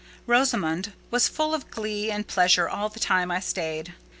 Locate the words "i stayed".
3.29-3.93